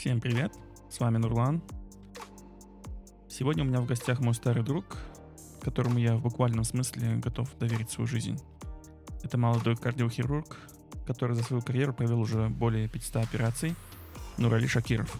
[0.00, 0.50] Всем привет,
[0.88, 1.60] с вами Нурлан.
[3.28, 4.96] Сегодня у меня в гостях мой старый друг,
[5.60, 8.40] которому я в буквальном смысле готов доверить свою жизнь.
[9.22, 10.56] Это молодой кардиохирург,
[11.06, 13.74] который за свою карьеру провел уже более 500 операций,
[14.38, 15.14] Нурали Шакиров.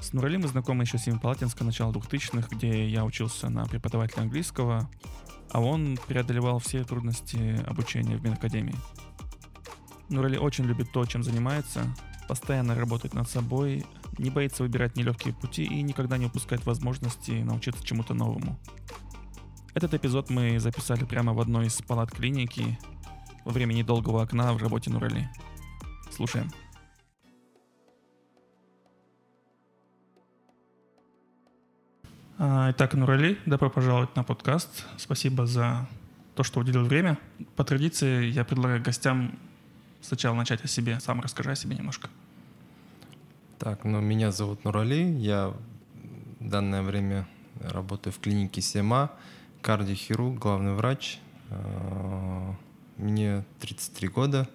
[0.00, 4.88] С Нурали мы знакомы еще с Семипалатинска начала 2000-х, где я учился на преподавателя английского,
[5.50, 8.76] а он преодолевал все трудности обучения в Медакадемии.
[10.08, 11.84] Нурали очень любит то, чем занимается,
[12.30, 13.84] постоянно работает над собой,
[14.16, 18.56] не боится выбирать нелегкие пути и никогда не упускает возможности научиться чему-то новому.
[19.74, 22.78] Этот эпизод мы записали прямо в одной из палат клиники
[23.44, 25.28] во время недолгого окна в работе Нурали.
[26.12, 26.52] Слушаем.
[32.38, 34.86] Итак, Нурали, добро пожаловать на подкаст.
[34.98, 35.88] Спасибо за
[36.36, 37.18] то, что уделил время.
[37.56, 39.36] По традиции я предлагаю гостям
[40.00, 41.00] сначала начать о себе.
[41.00, 42.08] Сам расскажи о себе немножко.
[43.60, 45.14] Так, ну меня зовут Нурали.
[45.18, 47.28] Я в данное время
[47.60, 49.10] работаю в клинике СЕМА,
[49.60, 51.18] кардиохирург, главный врач.
[51.50, 52.54] А,
[52.96, 54.48] мне 33 года.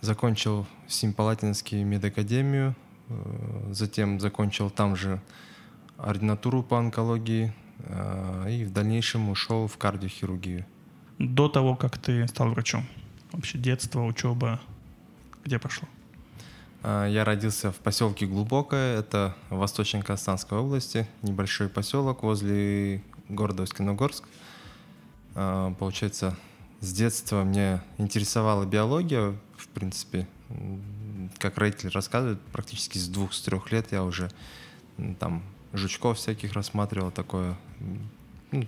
[0.00, 2.74] Закончил Симпалатинский медакадемию,
[3.08, 5.22] э, затем закончил там же
[5.96, 7.54] ординатуру по онкологии
[7.84, 10.66] а, и в дальнейшем ушел в кардиохирургию.
[11.20, 12.84] До того, как ты стал врачом?
[13.30, 14.60] Вообще детство, учеба,
[15.44, 15.86] где прошло?
[16.90, 24.24] А, я родился в поселке Глубокое, это в Восточно-Казахстанской области, небольшой поселок возле города Усть-Киногорск.
[25.34, 26.34] А, получается,
[26.80, 30.26] с детства мне интересовала биология, в принципе,
[31.36, 34.30] как родители рассказывают, практически с двух-с трех лет я уже
[35.20, 35.42] там
[35.74, 37.58] жучков всяких рассматривал, такое,
[38.50, 38.66] ну,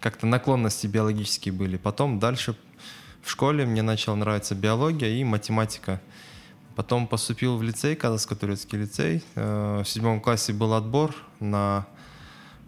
[0.00, 1.76] как-то наклонности биологические были.
[1.76, 2.56] Потом дальше
[3.22, 6.00] в школе мне начала нравиться биология и математика.
[6.76, 9.24] Потом поступил в лицей, Казахско-турецкий лицей.
[9.34, 11.86] Э, в седьмом классе был отбор на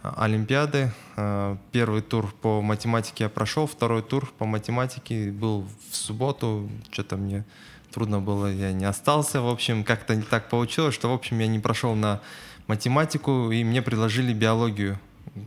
[0.02, 0.92] Олимпиады.
[1.16, 6.68] Э, первый тур по математике я прошел, второй тур по математике был в субботу.
[6.90, 7.44] Что-то мне
[7.92, 9.40] трудно было, я не остался.
[9.40, 12.20] В общем, как-то не так получилось, что, в общем, я не прошел на
[12.66, 14.98] математику, и мне предложили биологию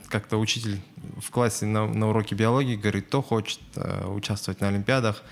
[0.07, 0.79] как-то учитель
[1.19, 5.23] в классе на, на уроке биологии говорит, кто хочет э, участвовать на Олимпиадах.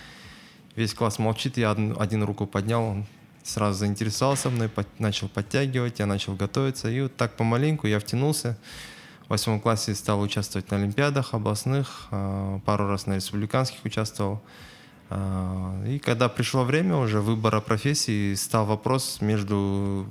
[0.75, 3.06] Весь класс молчит, я один, один руку поднял, он
[3.44, 6.89] сразу заинтересовался мной, под, начал подтягивать, я начал готовиться.
[6.89, 8.57] И вот так помаленьку я втянулся.
[9.28, 14.41] В восьмом классе стал участвовать на Олимпиадах областных, э, пару раз на республиканских участвовал.
[15.09, 20.07] Э, и когда пришло время уже выбора профессии, стал вопрос между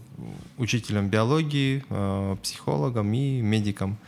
[0.59, 3.99] учителем биологии, э, психологом и медиком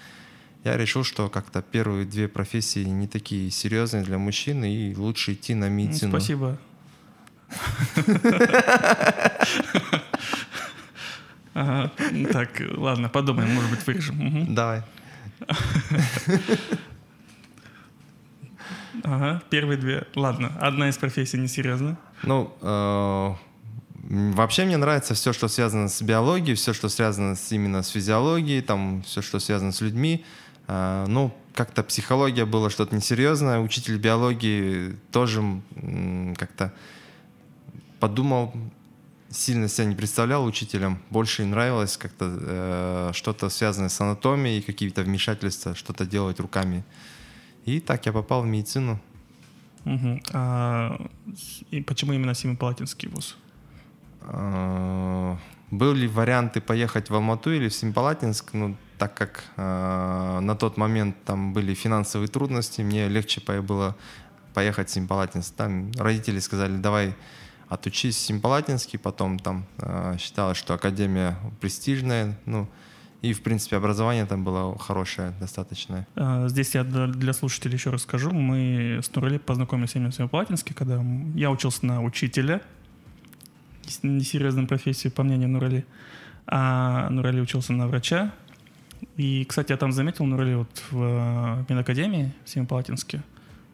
[0.65, 5.55] я решил, что как-то первые две профессии не такие серьезные для мужчин, и лучше идти
[5.55, 6.11] на медицину.
[6.11, 6.59] Спасибо.
[11.53, 14.55] Так, ладно, подумаем, может быть, вырежем.
[14.55, 14.83] Давай.
[19.05, 20.07] Ага, первые две.
[20.15, 21.99] Ладно, одна из профессий несерьезно.
[22.23, 23.35] Ну, э,
[24.09, 28.61] Вообще мне нравится все, что связано с биологией, все, что связано с, именно с физиологией,
[28.61, 30.25] там, все, что связано с людьми.
[30.67, 33.61] А, ну, как-то психология была что-то несерьезное.
[33.61, 35.43] Учитель биологии тоже
[36.37, 36.73] как-то
[38.01, 38.53] подумал,
[39.31, 40.99] сильно себя не представлял учителем.
[41.11, 46.85] Больше нравилось как-то э, что-то связанное с анатомией, какие-то вмешательства, что-то делать руками.
[47.65, 49.01] И так я попал в медицину.
[49.85, 50.21] Угу.
[50.33, 51.07] А,
[51.71, 53.37] и почему именно Семипалатинский вуз?
[54.23, 55.39] А,
[55.71, 61.15] были варианты поехать в Алмату или в Семипалатинск, но так как э, на тот момент
[61.27, 63.95] там были финансовые трудности, мне легче было
[64.55, 65.55] поехать в Семипалатинск.
[65.55, 67.15] Там родители сказали, давай
[67.69, 72.67] отучись в Семипалатинске, потом там э, считалось, что академия престижная, ну,
[73.21, 76.07] и, в принципе, образование там было хорошее, достаточное.
[76.17, 78.31] А, здесь я для слушателей еще расскажу.
[78.31, 81.05] Мы с Нурали познакомились именно в Семипалатинске, когда
[81.35, 82.63] я учился на учителя,
[84.03, 85.85] несерьезной профессии, по мнению Нурали,
[86.47, 88.33] а Нурали учился на врача.
[89.17, 93.23] И, кстати, я там заметил, Нурали вот в э, медакадемии в Семипалатинске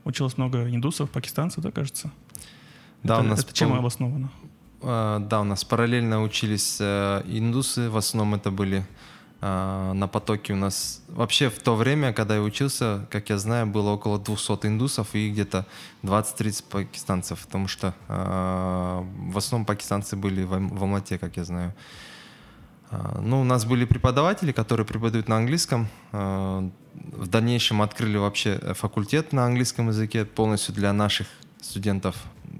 [0.05, 2.11] училось много индусов, пакистанцев, да, кажется?
[3.03, 4.31] Да, это, у нас это чем обосновано?
[4.82, 8.85] А, да, у нас параллельно учились э, индусы, в основном это были
[9.43, 11.03] а, на потоке у нас...
[11.09, 15.31] Вообще в то время, когда я учился, как я знаю, было около 200 индусов и
[15.31, 15.67] где-то
[16.03, 19.03] 20-30 пакистанцев, потому что э,
[19.33, 21.75] в основном пакистанцы были в Алмате, как я знаю.
[22.91, 25.89] Э, ну, у нас были преподаватели, которые преподают на английском.
[26.13, 31.27] Э, в дальнейшем открыли вообще факультет на английском языке полностью для наших
[31.61, 32.17] студентов.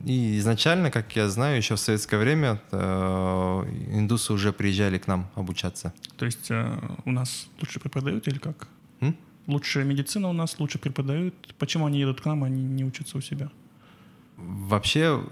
[0.07, 5.29] И изначально, как я знаю, еще в советское время э, индусы уже приезжали к нам
[5.35, 5.93] обучаться.
[6.17, 8.69] То есть э, у нас лучше преподают или как?
[9.01, 9.17] М?
[9.47, 11.35] Лучше медицина у нас, лучше преподают.
[11.59, 13.51] Почему они едут к нам, а они не учатся у себя?
[14.37, 15.23] Вообще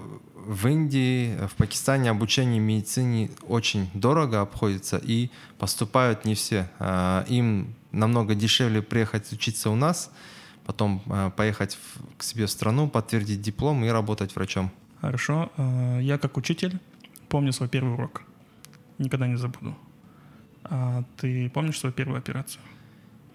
[0.49, 5.29] в Индии, в Пакистане обучение медицине очень дорого обходится, и
[5.59, 6.71] поступают не все.
[6.79, 10.11] Э, им намного дешевле приехать учиться у нас,
[10.65, 11.79] потом э, поехать
[12.17, 14.71] к себе в страну, подтвердить диплом и работать врачом.
[15.03, 15.53] Хорошо.
[15.59, 16.79] Э, я как учитель
[17.29, 18.23] помню свой первый урок.
[18.97, 19.77] Никогда не забуду.
[20.65, 22.63] А ты помнишь свою первую операцию?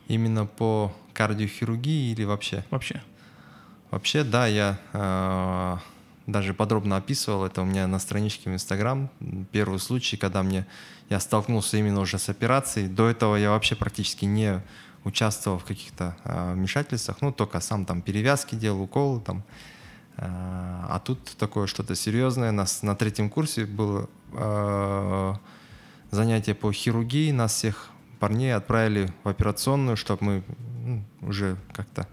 [0.08, 2.66] Именно по кардиохирургии или вообще?
[2.72, 3.04] Вообще.
[3.92, 5.80] Вообще, да, я
[6.28, 9.10] даже подробно описывал это у меня на страничке в Инстаграм.
[9.52, 10.66] Первый случай, когда мне
[11.10, 12.88] я столкнулся именно уже с операцией.
[12.88, 14.62] До этого я вообще практически не
[15.04, 19.44] участвовал в каких-то э, вмешательствах, ну, только сам там перевязки делал, уколы там.
[20.18, 20.24] Э,
[20.90, 22.52] а тут такое что-то серьезное.
[22.52, 25.34] Нас на третьем курсе было э,
[26.12, 27.32] занятие по хирургии.
[27.32, 27.90] Нас всех
[28.20, 30.44] парней отправили в операционную, чтобы мы
[30.86, 32.08] ну, уже как-то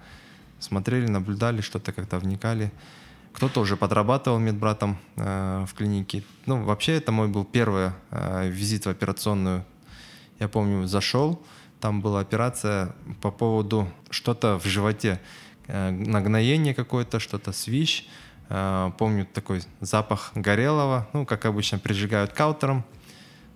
[0.59, 2.73] смотрели, наблюдали, что-то как-то вникали.
[3.33, 6.25] Кто-то уже подрабатывал медбратом э, в клинике.
[6.47, 9.65] Ну, вообще, это мой был первый э, визит в операционную.
[10.41, 11.43] Я помню, зашел,
[11.81, 15.21] там была операция по поводу что-то в животе,
[15.67, 18.07] э, нагноение какое-то, что-то свищ.
[18.51, 22.85] Э, помню такой запах горелого, ну, как обычно, прижигают каутером.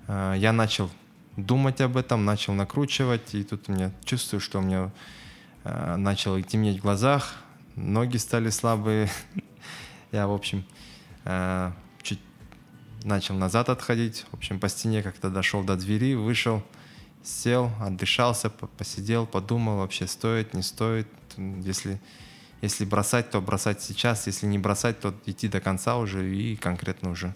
[0.09, 0.91] Э, я начал
[1.37, 4.91] думать об этом, начал накручивать, и тут у меня чувствую, что у меня
[5.65, 7.37] начало темнеть в глазах,
[7.75, 9.11] ноги стали слабые.
[10.15, 10.65] Я, в общем,
[12.03, 12.21] чуть
[13.03, 14.25] начал назад отходить.
[14.31, 16.63] В общем, по стене как-то дошел до двери, вышел—
[17.25, 21.09] сел, отдышался, посидел, подумал, вообще стоит, не стоит.
[21.37, 22.01] Если,
[22.61, 27.11] если бросать, то бросать сейчас, если не бросать, то идти до конца уже и конкретно
[27.11, 27.35] уже.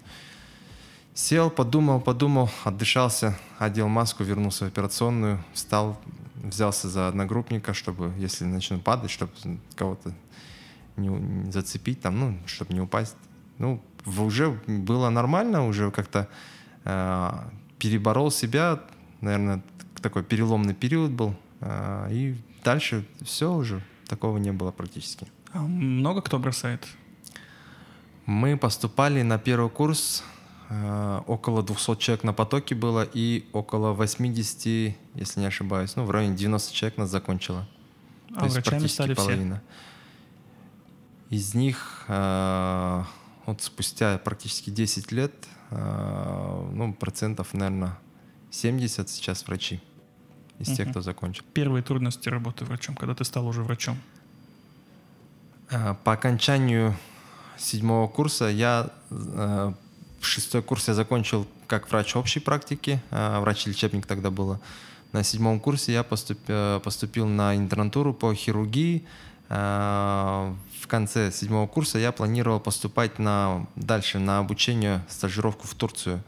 [1.14, 6.00] Сел, подумал, подумал, отдышался, одел маску, вернулся в операционную, встал,
[6.36, 9.32] взялся за одногруппника, чтобы, если начну падать, чтобы
[9.74, 10.14] кого-то
[10.98, 13.16] не, зацепить, там, ну, чтобы не упасть.
[13.58, 13.82] Ну,
[14.16, 16.28] уже было нормально, уже как-то
[16.84, 17.30] э,
[17.78, 18.80] переборол себя,
[19.20, 19.62] наверное,
[20.00, 21.34] такой переломный период был.
[21.60, 25.26] А, и дальше все уже, такого не было практически.
[25.52, 26.86] А много кто бросает?
[28.26, 30.22] Мы поступали на первый курс,
[30.68, 36.10] а, около 200 человек на потоке было, и около 80, если не ошибаюсь, ну, в
[36.10, 37.66] районе 90 человек нас закончило.
[38.34, 39.56] А То есть практически стали половина.
[39.56, 39.87] Все?
[41.30, 43.06] Из них а,
[43.46, 45.32] вот спустя практически 10 лет,
[45.70, 47.98] ну, процентов, наверное,
[48.50, 49.82] 70 сейчас врачи
[50.58, 50.76] из угу.
[50.76, 51.44] тех, кто закончил.
[51.52, 53.98] Первые трудности работы врачом, когда ты стал уже врачом?
[55.70, 56.96] А, по окончанию
[57.58, 59.72] седьмого курса я э,
[60.20, 64.58] в шестой курс я закончил как врач общей практики, врач-лечебник тогда было.
[65.12, 69.06] На седьмом курсе я поступил, поступил на интернатуру по хирургии.
[69.50, 76.22] А, в конце седьмого курса я планировал поступать на, дальше на обучение, стажировку в Турцию.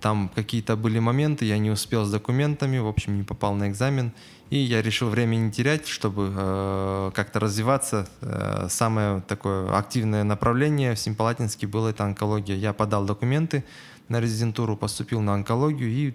[0.00, 4.12] Там какие-то были моменты, я не успел с документами, в общем, не попал на экзамен.
[4.50, 8.08] И я решил время не терять, чтобы э, как-то развиваться.
[8.20, 12.56] Э, самое такое активное направление в Симпалатинске было это онкология.
[12.56, 13.64] Я подал документы
[14.08, 16.14] на резидентуру, поступил на онкологию и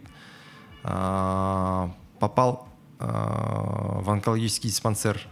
[0.84, 2.68] э, попал
[3.00, 5.28] э, в онкологический диспансер.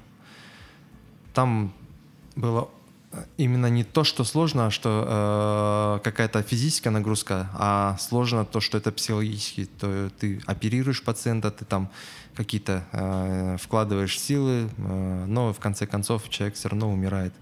[1.35, 1.73] Там
[2.35, 2.69] было
[3.37, 8.77] именно не то, что сложно, а что э, какая-то физическая нагрузка, а сложно то, что
[8.77, 9.65] это психологически.
[9.65, 11.89] То ты оперируешь пациента, ты там
[12.35, 17.33] какие-то э, вкладываешь силы, э, но в конце концов человек все равно умирает.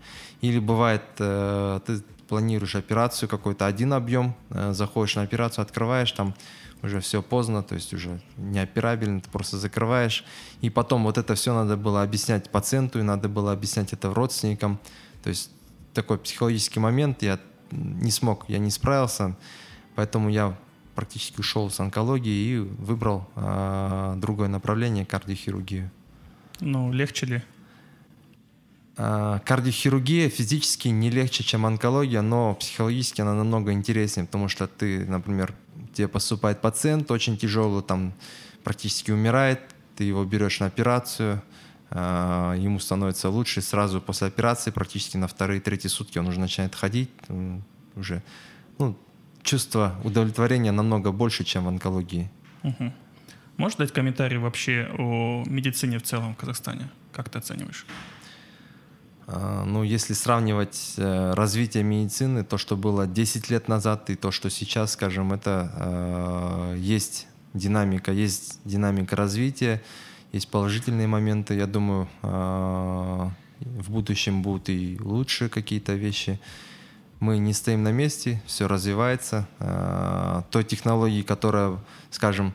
[0.42, 6.34] Или бывает, э, ты планируешь операцию какой-то один объем, э, заходишь на операцию, открываешь, там
[6.82, 10.25] уже все поздно, то есть уже неоперабельно, ты просто закрываешь.
[10.62, 14.80] И потом вот это все надо было объяснять пациенту, и надо было объяснять это родственникам.
[15.24, 15.50] То есть
[15.94, 17.39] такой психологический момент, я
[17.72, 19.36] не смог, я не справился,
[19.96, 20.58] поэтому я
[20.96, 25.89] практически ушел с онкологии и выбрал э, другое направление кардиохирургию.
[26.60, 27.42] Ну, легче ли?
[28.96, 35.06] Э, кардиохирургия физически не легче, чем онкология, но психологически она намного интереснее, потому что ты,
[35.06, 35.54] например,
[35.94, 38.14] тебе поступает пациент очень тяжелый, там
[38.64, 39.62] практически умирает,
[39.96, 41.42] ты его берешь на операцию,
[41.90, 46.76] э, ему становится лучше, сразу после операции, практически на вторые, третьи сутки он уже начинает
[46.76, 47.10] ходить,
[47.96, 48.22] уже
[48.78, 48.96] ну,
[49.42, 52.30] чувство удовлетворения намного больше, чем в онкологии.
[52.62, 52.94] Угу.
[53.58, 56.90] Можешь дать комментарий вообще о медицине в целом в Казахстане?
[57.12, 57.86] Как ты оцениваешь?
[59.27, 64.32] А, ну, если сравнивать э, развитие медицины, то, что было 10 лет назад, и то,
[64.32, 69.82] что сейчас, скажем, это э, есть динамика, есть динамика развития,
[70.32, 71.56] есть положительные моменты.
[71.56, 72.27] Я думаю, э,
[73.60, 76.39] в будущем будут и лучшие какие-то вещи
[77.20, 79.48] мы не стоим на месте, все развивается.
[80.51, 81.80] Той технологии, которая,
[82.12, 82.53] скажем,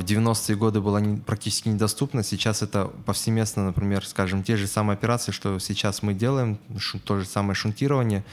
[0.00, 4.94] в 90-е годы была не, практически недоступна, сейчас это повсеместно, например, скажем, те же самые
[4.94, 6.58] операции, что сейчас мы делаем,
[7.04, 8.24] то же самое шунтирование,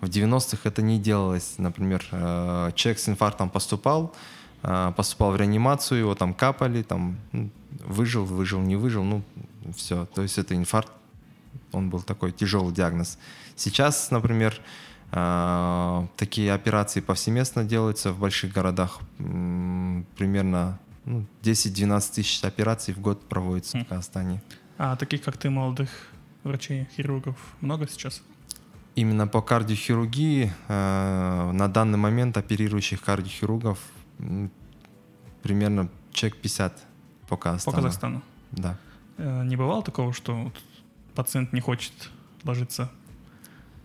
[0.00, 1.54] в 90-х это не делалось.
[1.58, 4.14] Например, а, человек с инфарктом поступал,
[4.96, 7.50] поступал в реанимацию, его там капали, там ну,
[7.84, 9.22] выжил, выжил, не выжил, ну
[9.76, 10.06] все.
[10.06, 10.92] То есть это инфаркт,
[11.72, 13.18] он был такой тяжелый диагноз.
[13.56, 14.60] Сейчас, например,
[15.12, 19.00] а, такие операции повсеместно делаются в больших городах.
[19.18, 24.42] Примерно ну, 10-12 тысяч операций в год проводится в Казахстане.
[24.78, 25.90] А таких, как ты, молодых
[26.42, 28.22] врачей, хирургов много сейчас?
[28.94, 33.78] Именно по кардиохирургии э, на данный момент оперирующих кардиохирургов
[35.42, 36.84] примерно человек 50
[37.28, 37.76] по Казахстану.
[37.76, 38.22] По Казахстану?
[38.52, 38.78] Да.
[39.18, 40.54] Э, не бывало такого, что вот
[41.14, 41.92] пациент не хочет
[42.44, 42.90] ложиться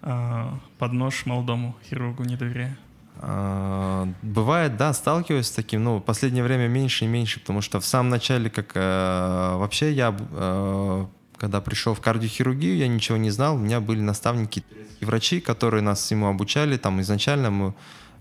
[0.02, 2.78] а, под нож молодому хирургу не доверяя?
[3.22, 7.82] А, бывает, да, сталкиваюсь с таким, но в последнее время меньше и меньше, потому что
[7.82, 11.06] в самом начале, как э, вообще я, э,
[11.38, 14.64] когда пришел в кардиохирургию, я ничего не знал, у меня были наставники
[15.02, 17.74] и врачи, которые нас всему обучали, там изначально мы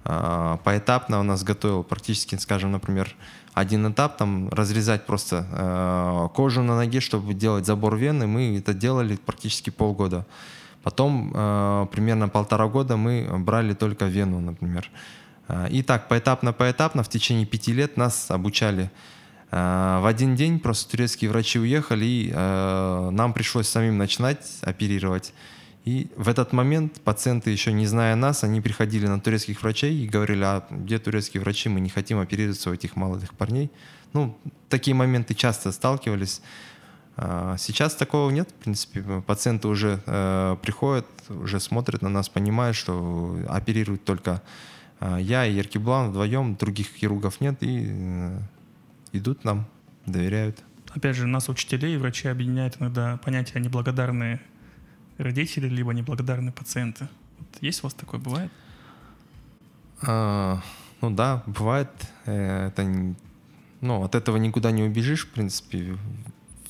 [0.04, 3.14] э, поэтапно у нас готовил практически, скажем, например,
[3.54, 9.16] один этап, там разрезать просто кожу на ноге, чтобы делать забор вены, мы это делали
[9.16, 10.26] практически полгода.
[10.82, 14.90] Потом э, примерно полтора года мы брали только Вену, например.
[15.48, 18.90] Э, и так поэтапно-поэтапно в течение пяти лет нас обучали.
[19.50, 25.32] Э, в один день просто турецкие врачи уехали, и э, нам пришлось самим начинать оперировать.
[25.84, 30.06] И в этот момент пациенты, еще не зная нас, они приходили на турецких врачей и
[30.06, 33.70] говорили, а где турецкие врачи, мы не хотим оперироваться у этих молодых парней.
[34.12, 34.36] Ну,
[34.68, 36.42] такие моменты часто сталкивались.
[37.20, 39.02] А, сейчас такого нет, в принципе.
[39.26, 44.40] Пациенты уже э, приходят, уже смотрят на нас, понимают, что оперируют только
[45.00, 48.38] э, я и Еркиблан вдвоем, других хирургов нет, и э,
[49.12, 49.66] идут нам,
[50.06, 50.62] доверяют.
[50.94, 54.40] Опять же, нас, учителей и врачи, объединяет иногда понятие неблагодарные
[55.16, 57.08] родители, либо неблагодарные пациенты.
[57.40, 58.52] Вот есть у вас такое, бывает?
[60.02, 60.62] А,
[61.00, 61.90] ну да, бывает.
[62.26, 63.16] Э, это,
[63.80, 65.98] ну, от этого никуда не убежишь, в принципе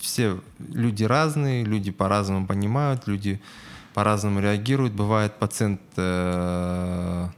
[0.01, 3.41] все люди разные, люди по-разному понимают, люди
[3.95, 4.93] по-разному реагируют.
[4.93, 7.29] Бывает, пациент э,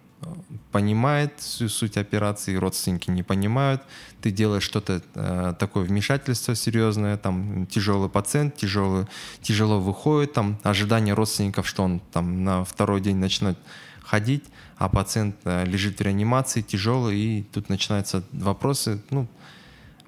[0.73, 3.83] понимает всю суть операции, родственники не понимают.
[4.21, 9.07] Ты делаешь что-то э, такое вмешательство серьезное, там тяжелый пациент, тяжелый,
[9.43, 13.59] тяжело выходит, там ожидание родственников, что он там на второй день начнет
[14.03, 14.45] ходить,
[14.77, 19.27] а пациент э, лежит в реанимации, тяжелый, и тут начинаются вопросы, ну,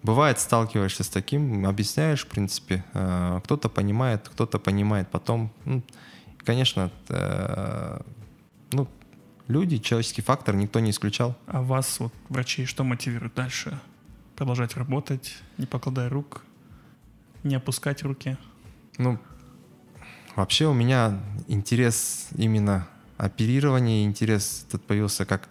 [0.03, 5.53] Бывает, сталкиваешься с таким, объясняешь, в принципе, э, кто-то понимает, кто-то понимает потом.
[5.65, 5.83] Ну,
[6.39, 8.01] конечно, э,
[8.73, 8.89] ну,
[9.47, 11.37] люди, человеческий фактор никто не исключал.
[11.47, 13.79] А вас, вот, врачей, что мотивирует дальше?
[14.35, 16.43] Продолжать работать, не покладая рук,
[17.45, 18.37] не опускать руки?
[18.99, 19.21] Ну,
[20.35, 25.49] вообще у меня интерес именно оперирования, интерес этот появился как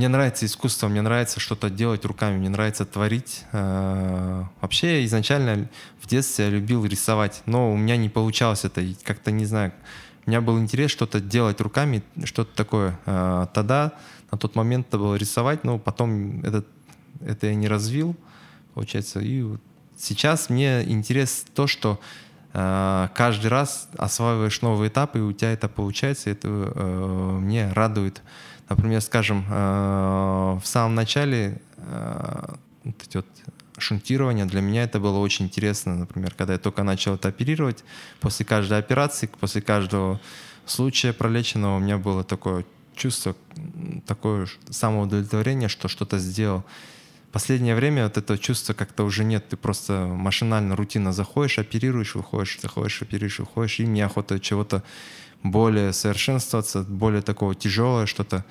[0.00, 3.44] мне нравится искусство, мне нравится что-то делать руками, мне нравится творить.
[3.52, 5.68] Э, вообще, изначально
[6.00, 8.82] в детстве я любил рисовать, но у меня не получалось это.
[9.04, 9.74] Как-то, не знаю,
[10.24, 12.98] у меня был интерес что-то делать руками, что-то такое.
[13.04, 13.92] Э, тогда,
[14.32, 16.64] на тот момент это было рисовать, но потом это,
[17.20, 18.16] это я не развил,
[18.72, 19.20] получается.
[19.20, 19.44] И
[19.98, 22.00] сейчас мне интерес то, что
[22.54, 28.22] э, каждый раз осваиваешь новый этап, и у тебя это получается, это мне радует.
[28.70, 33.26] Например, скажем, э, в самом начале э, вот эти вот
[33.78, 37.84] шунтирование, для меня это было очень интересно, например, когда я только начал это оперировать,
[38.20, 40.20] после каждой операции, после каждого
[40.66, 43.34] случая пролеченного у меня было такое чувство,
[44.06, 46.64] такое самоудовлетворение, что что-то сделал.
[47.32, 52.58] Последнее время вот это чувство как-то уже нет, ты просто машинально, рутинно заходишь, оперируешь, выходишь,
[52.60, 54.84] заходишь, оперируешь, выходишь, и мне охота чего-то
[55.42, 58.44] более совершенствоваться, более такого тяжелое что-то.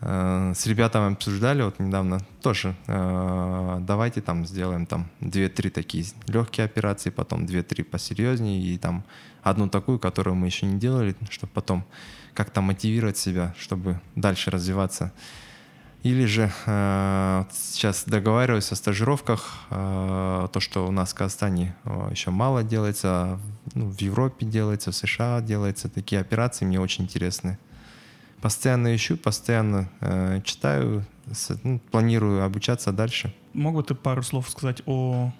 [0.00, 6.66] Э, с ребятами обсуждали вот недавно тоже, э, давайте там сделаем там 2-3 такие легкие
[6.66, 9.04] операции, потом 2-3 посерьезнее и там
[9.42, 11.84] одну такую, которую мы еще не делали, чтобы потом
[12.34, 15.12] как-то мотивировать себя, чтобы дальше развиваться.
[16.04, 22.08] Или же э, сейчас договариваюсь о стажировках, э, то, что у нас в Казахстане э,
[22.12, 23.40] еще мало делается,
[23.74, 27.58] ну, в Европе делается, в США делается, такие операции мне очень интересны.
[28.40, 33.34] Постоянно ищу, постоянно э, читаю, с, ну, планирую обучаться дальше.
[33.52, 35.32] Мог ты пару слов сказать о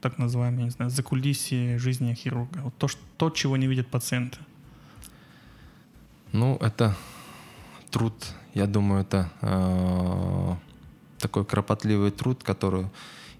[0.00, 2.60] так называемом, я не знаю, закулисье жизни хирурга?
[2.62, 4.38] Вот то, что, то, чего не видят пациенты.
[6.32, 6.96] Ну, это
[7.90, 8.14] труд,
[8.54, 10.54] я думаю, это э,
[11.18, 12.86] такой кропотливый труд, который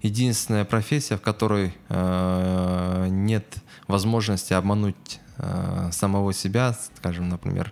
[0.01, 3.45] единственная профессия, в которой э, нет
[3.87, 7.71] возможности обмануть э, самого себя, скажем, например,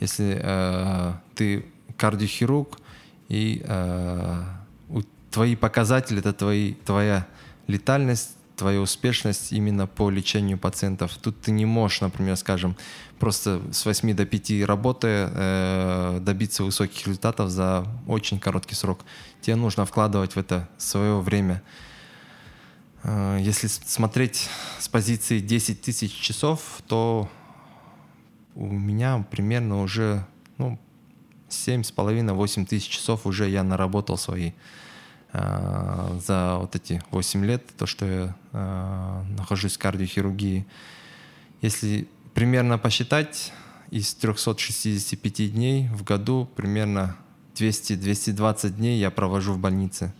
[0.00, 1.66] если э, ты
[1.96, 2.78] кардиохирург
[3.28, 4.42] и э,
[5.30, 7.26] твои показатели это твои, твоя
[7.66, 11.16] летальность, твоя успешность именно по лечению пациентов.
[11.16, 12.76] Тут ты не можешь, например, скажем,
[13.18, 19.00] просто с 8 до 5 работая э, добиться высоких результатов за очень короткий срок.
[19.40, 21.62] Тебе нужно вкладывать в это свое время.
[23.04, 24.48] Э, если смотреть
[24.80, 27.30] с позиции 10 тысяч часов, то
[28.56, 30.26] у меня примерно уже
[30.58, 30.78] ну,
[31.48, 34.52] 7,5-8 тысяч часов уже я наработал свои
[35.32, 40.66] за вот эти 8 лет, то, что я э, нахожусь в кардиохирургии.
[41.60, 43.52] Если примерно посчитать,
[43.90, 47.16] из 365 дней в году примерно
[47.54, 50.12] 200-220 дней я провожу в больнице.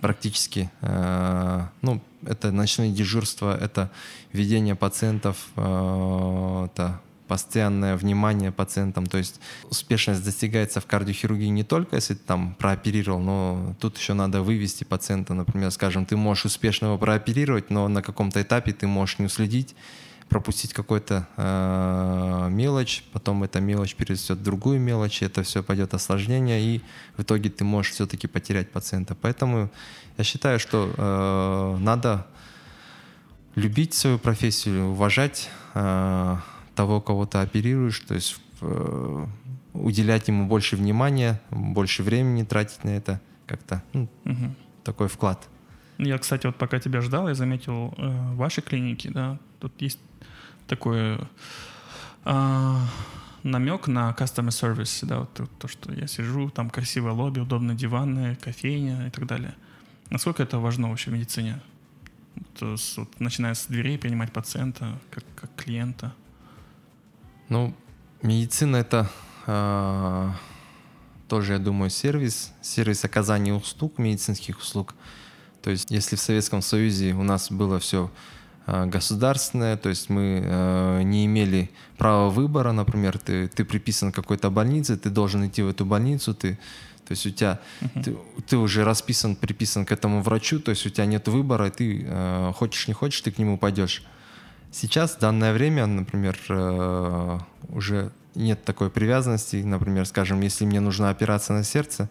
[0.00, 0.70] Практически.
[0.80, 3.90] Э, ну, это ночные дежурства, это
[4.32, 9.06] ведение пациентов, э, это постоянное внимание пациентам.
[9.06, 14.14] То есть успешность достигается в кардиохирургии не только если ты там прооперировал, но тут еще
[14.14, 15.34] надо вывести пациента.
[15.34, 19.74] Например, скажем, ты можешь успешно его прооперировать, но на каком-то этапе ты можешь не уследить,
[20.28, 26.60] пропустить какую-то э, мелочь, потом эта мелочь перерастет в другую мелочь, это все пойдет осложнение,
[26.60, 26.82] и
[27.16, 29.14] в итоге ты можешь все-таки потерять пациента.
[29.14, 29.70] Поэтому
[30.18, 32.26] я считаю, что э, надо
[33.54, 36.36] любить свою профессию, уважать э,
[36.74, 39.26] того, кого ты оперируешь, то есть э,
[39.72, 44.54] уделять ему больше внимания, больше времени тратить на это, как-то ну, угу.
[44.84, 45.48] такой вклад.
[45.98, 50.00] Я, кстати, вот пока тебя ждал, я заметил э, в вашей клинике, да, тут есть
[50.66, 51.18] такой
[52.24, 52.76] э,
[53.44, 57.76] намек на customer service, да, вот то, то, что я сижу, там красивое лобби, удобные
[57.76, 59.54] диваны, кофейня и так далее.
[60.10, 61.60] Насколько это важно вообще в медицине?
[62.34, 66.12] Вот, вот, начиная с дверей принимать пациента как, как клиента.
[67.48, 67.74] Ну,
[68.22, 69.10] медицина это
[69.46, 70.30] э,
[71.28, 74.94] тоже, я думаю, сервис, сервис оказания услуг, медицинских услуг.
[75.62, 78.10] То есть, если в Советском Союзе у нас было все
[78.66, 84.14] э, государственное, то есть мы э, не имели права выбора, например, ты, ты приписан к
[84.14, 86.58] какой-то больнице, ты должен идти в эту больницу, ты,
[87.06, 88.02] то есть у тебя, uh-huh.
[88.02, 92.04] ты, ты уже расписан, приписан к этому врачу, то есть у тебя нет выбора, ты
[92.06, 94.02] э, хочешь не хочешь, ты к нему пойдешь.
[94.74, 99.62] Сейчас, в данное время, например, э, уже нет такой привязанности.
[99.62, 102.10] Например, скажем, если мне нужна операция на сердце,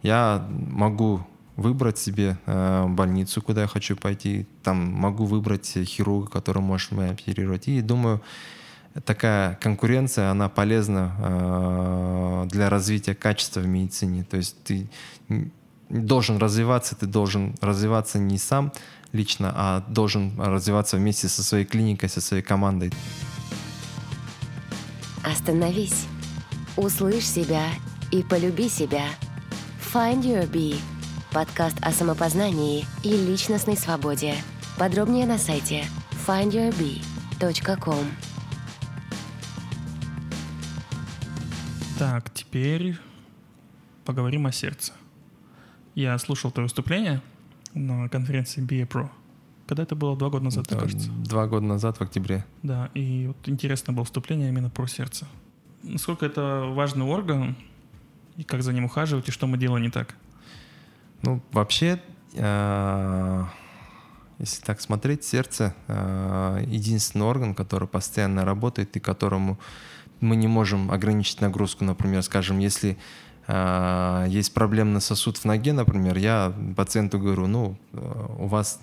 [0.00, 6.62] я могу выбрать себе э, больницу, куда я хочу пойти, там могу выбрать хирурга, который
[6.62, 7.66] может меня оперировать.
[7.66, 8.22] И думаю,
[9.04, 14.22] такая конкуренция, она полезна э, для развития качества в медицине.
[14.22, 14.88] То есть ты
[15.88, 18.72] должен развиваться, ты должен развиваться не сам,
[19.14, 22.92] лично, а должен развиваться вместе со своей клиникой, со своей командой.
[25.22, 26.06] Остановись,
[26.76, 27.66] услышь себя
[28.10, 29.06] и полюби себя.
[29.92, 30.76] Find Your Bee–
[31.32, 34.34] подкаст о самопознании и личностной свободе.
[34.76, 35.84] Подробнее на сайте
[36.26, 38.04] findyourbee.com.
[41.98, 42.98] Так, теперь
[44.04, 44.92] поговорим о сердце.
[45.94, 47.22] Я слушал твое выступление–
[47.74, 49.10] на конференции BA Pro.
[49.66, 50.16] Когда это было?
[50.16, 51.10] Два года назад, Да, кажется.
[51.10, 52.44] Два года назад, в октябре.
[52.62, 55.26] Да, и вот интересно было вступление именно про сердце.
[55.82, 57.56] Насколько это важный орган,
[58.36, 60.14] и как за ним ухаживать, и что мы делаем не так?
[61.22, 62.00] Ну, вообще,
[62.34, 63.44] э,
[64.38, 69.58] если так смотреть, сердце э, единственный орган, который постоянно работает и которому
[70.20, 71.84] мы не можем ограничить нагрузку.
[71.84, 72.98] Например, скажем, если
[73.46, 78.80] есть проблемный сосуд в ноге, например, я пациенту говорю, ну, э, у вас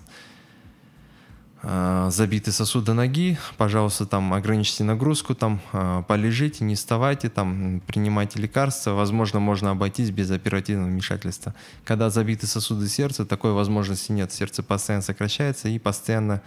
[1.62, 8.38] э, забиты сосуды ноги, пожалуйста, там ограничьте нагрузку, там э, полежите, не вставайте, там принимайте
[8.38, 11.54] лекарства, возможно, можно обойтись без оперативного вмешательства.
[11.84, 16.40] Когда забиты сосуды сердца, такой возможности нет, сердце постоянно сокращается и постоянно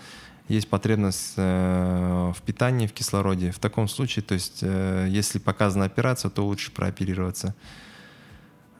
[0.48, 3.52] есть потребность э, в питании, в кислороде.
[3.52, 7.56] В таком случае, то есть, э, если показана операция, то лучше прооперироваться.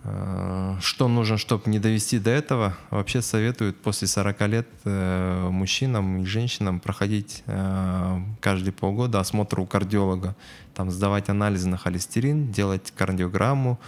[0.06, 2.76] Э, Что нужно, чтобы не довести до этого?
[2.92, 9.66] Вообще советуют после 40 лет э, мужчинам и женщинам проходить э, каждые полгода осмотр у
[9.66, 10.36] кардиолога,
[10.76, 13.80] там сдавать анализы на холестерин, делать кардиограмму,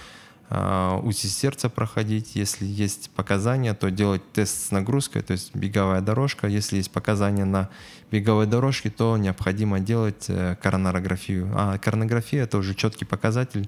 [0.49, 2.37] УЗИ сердца проходить.
[2.37, 6.47] Если есть показания, то делать тест с нагрузкой, то есть беговая дорожка.
[6.47, 7.67] Если есть показания на
[8.11, 11.51] беговой дорожке, то необходимо делать коронарографию.
[11.53, 13.67] А коронарография это уже четкий показатель,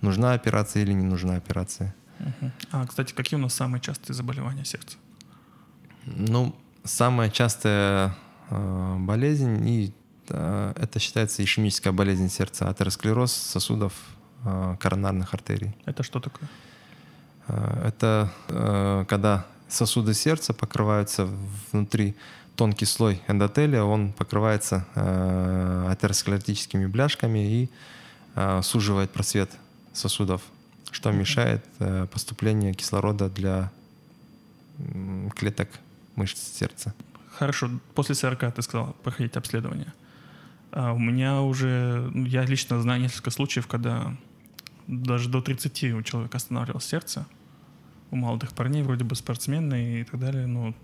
[0.00, 1.94] нужна операция или не нужна операция.
[2.18, 2.52] Мгм.
[2.72, 4.96] А, кстати, какие у нас самые частые заболевания сердца?
[6.04, 8.14] Ну, самая частая
[8.50, 9.92] э, болезнь, и
[10.28, 13.92] э, это считается ишемическая болезнь сердца, атеросклероз сосудов
[14.44, 15.74] э, коронарных артерий.
[15.86, 16.48] Это что такое?
[17.48, 21.28] Э, это э, когда сосуды сердца покрываются
[21.72, 22.16] внутри
[22.56, 27.70] тонкий слой эндотелия, он покрывается э, атеросклеротическими бляшками и
[28.34, 29.50] э, суживает просвет
[30.00, 30.42] сосудов,
[30.90, 33.70] что мешает э, поступлению кислорода для
[35.36, 35.68] клеток
[36.16, 36.94] мышц сердца.
[37.38, 39.92] Хорошо, после 40 ты сказал проходить обследование.
[40.72, 44.16] А у меня уже, ну, я лично знаю несколько случаев, когда
[44.86, 47.26] даже до 30 у человека останавливалось сердце.
[48.10, 50.74] У молодых парней, вроде бы спортсмены и так далее, но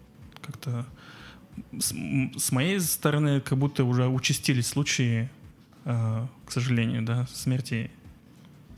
[0.40, 0.86] как-то
[1.78, 1.92] с,
[2.36, 5.28] с моей стороны как будто уже участились случаи,
[5.84, 7.90] э, к сожалению, да, смерти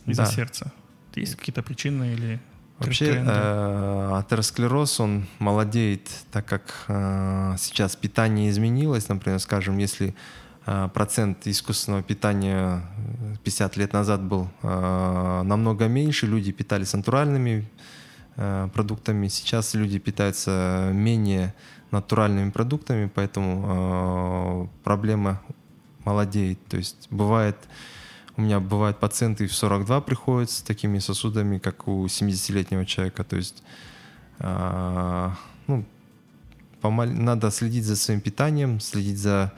[0.09, 0.31] из-за Да.
[0.31, 0.73] сердца.
[1.15, 2.41] Есть какие-то причины или
[2.79, 9.09] Вообще э, атеросклероз, он молодеет, так как э, сейчас питание изменилось.
[9.09, 10.15] Например, скажем, если
[10.67, 12.83] э, процент искусственного питания
[13.33, 17.69] э, 50 лет назад был э, намного меньше, люди питались натуральными
[18.37, 19.27] э, продуктами.
[19.27, 21.55] Сейчас люди питаются менее
[21.91, 25.41] натуральными продуктами, поэтому э, проблема
[26.05, 26.65] молодеет.
[26.69, 27.57] То есть бывает,
[28.39, 33.25] у меня бывают пациенты в 42 приходят с такими сосудами, как у 70-летнего человека.
[33.25, 33.65] То есть
[34.39, 35.35] а,
[35.67, 35.85] ну,
[36.81, 39.53] помаль- надо следить за своим питанием, следить за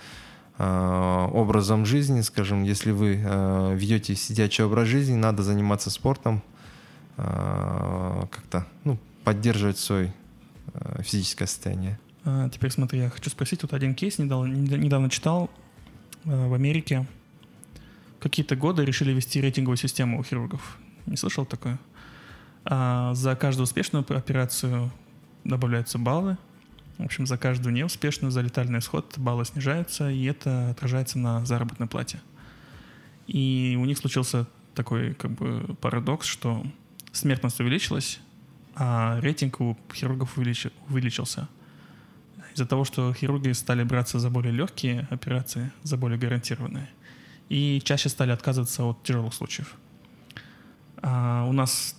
[0.56, 6.42] а, образом жизни, скажем, если вы а, ведете сидячий образ жизни, надо заниматься спортом,
[7.18, 10.14] а, как-то ну, поддерживать свое
[10.72, 11.98] а, физическое состояние.
[12.52, 15.48] Теперь смотри, я хочу спросить, вот один кейс недавно, недавно читал
[16.26, 17.06] э, в Америке.
[18.20, 20.78] Какие-то годы решили ввести рейтинговую систему у хирургов.
[21.06, 21.78] Не слышал такое?
[22.64, 24.90] А, за каждую успешную операцию
[25.44, 26.36] добавляются баллы.
[26.98, 31.86] В общем, за каждую неуспешную, за летальный исход баллы снижаются, и это отражается на заработной
[31.86, 32.20] плате.
[33.26, 36.62] И у них случился такой как бы парадокс, что
[37.12, 38.20] смертность увеличилась,
[38.74, 41.48] а рейтинг у хирургов увеличи- увеличился.
[42.54, 46.90] Из-за того, что хирурги стали браться за более легкие операции, за более гарантированные,
[47.50, 49.74] и чаще стали отказываться от тяжелых случаев.
[51.02, 51.96] А у нас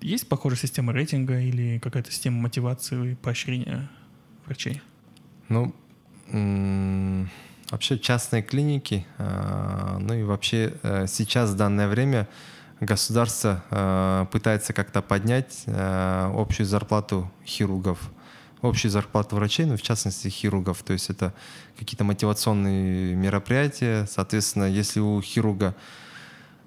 [0.00, 3.90] есть похожая система рейтинга или какая-то система мотивации и поощрения
[4.46, 4.80] врачей?
[5.48, 5.74] Ну,
[7.70, 12.28] вообще частные клиники, а, ну и вообще э, сейчас в данное время
[12.80, 17.98] государство э, пытается как-то поднять э, общую зарплату хирургов,
[18.62, 20.82] общую зарплату врачей, ну в частности хирургов.
[20.82, 21.34] То есть это
[21.78, 24.06] какие-то мотивационные мероприятия.
[24.06, 25.74] Соответственно, если у хирурга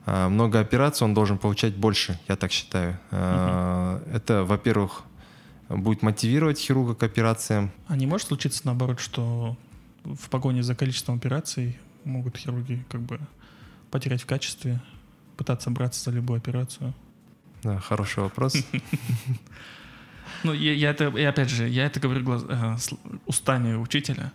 [0.05, 2.99] э, много операций, он должен получать больше, я так считаю.
[3.11, 5.03] Э, Это, во-первых,
[5.69, 7.71] будет мотивировать хирурга к операциям.
[7.87, 9.57] А не может случиться наоборот, что
[10.03, 13.19] в погоне за количеством операций могут хирурги как бы
[13.89, 14.81] потерять в качестве,
[15.37, 16.93] пытаться браться за любую операцию?
[17.63, 18.55] Да, хороший вопрос.
[20.45, 22.75] Ну, я, я это, и опять же, я это говорю глаз- э,
[23.25, 24.31] устами учителя.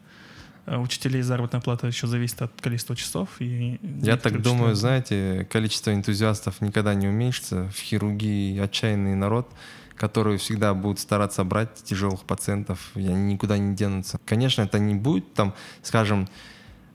[0.67, 3.29] Э, Учителей заработная плата еще зависит от количества часов.
[3.41, 7.69] И Я так некоторые думаю, знаете, количество энтузиастов никогда не уменьшится.
[7.75, 9.49] В хирургии отчаянный народ,
[9.97, 14.19] которые всегда будут стараться брать тяжелых пациентов, и они никуда не денутся.
[14.27, 16.29] Конечно, это не будет там, скажем,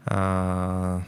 [0.05, 1.01] э,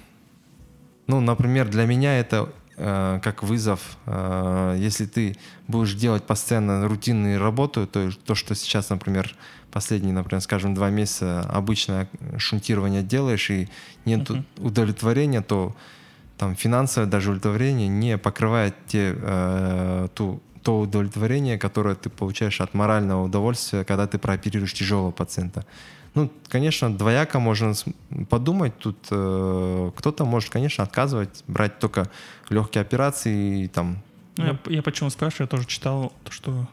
[1.08, 5.38] ну, например, для меня это э, как вызов, э, если ты
[5.68, 9.36] будешь делать постоянно рутинную работу, то, то что сейчас, например,
[9.72, 13.70] последние, например, скажем, два месяца обычное шунтирование делаешь и
[14.06, 14.44] нет uh-huh.
[14.58, 15.76] удовлетворения, то
[16.38, 22.74] там финансовое даже удовлетворение не покрывает те, э, ту, то удовлетворение, которое ты получаешь от
[22.74, 25.66] морального удовольствия, когда ты прооперируешь тяжелого пациента.
[26.18, 27.76] Ну, конечно, двояко можно
[28.28, 28.76] подумать.
[28.80, 32.10] Тут э, кто-то может, конечно, отказывать, брать только
[32.50, 34.02] легкие операции и там.
[34.38, 36.68] Ну, я, я почему спрашиваю, я тоже читал, что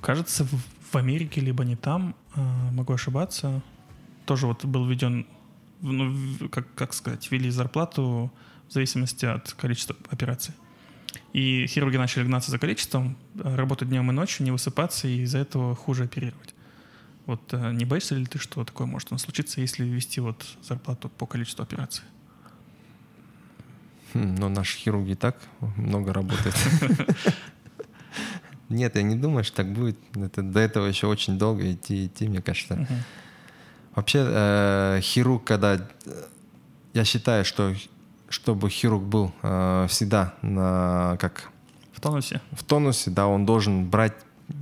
[0.00, 0.50] кажется, в,
[0.92, 3.60] в Америке, либо не там, э, могу ошибаться,
[4.24, 5.26] тоже вот был введен,
[5.80, 6.14] ну,
[6.48, 8.30] как, как сказать, ввели зарплату
[8.68, 10.54] в зависимости от количества операций.
[11.32, 15.38] И хирурги начали гнаться за количеством, э, работать днем и ночью, не высыпаться, и из-за
[15.38, 16.54] этого хуже оперировать.
[17.28, 21.26] Вот э, не боишься ли ты, что такое может случиться, если ввести вот зарплату по
[21.26, 22.02] количеству операций?
[24.14, 25.36] Хм, но наши хирурги и так
[25.76, 26.56] много работают.
[28.70, 29.98] Нет, я не думаю, что так будет.
[30.16, 32.88] Это, до этого еще очень долго идти, идти, мне кажется.
[33.94, 35.86] Вообще, э, хирург, когда...
[36.94, 37.74] Я считаю, что
[38.30, 41.50] чтобы хирург был э, всегда на, как...
[41.92, 42.40] В тонусе?
[42.52, 44.14] В тонусе, да, он должен брать